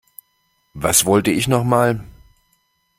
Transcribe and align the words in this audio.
Was 0.73 1.05
wollte 1.05 1.29
ich 1.29 1.47
noch 1.47 1.63
mal? 1.63 2.03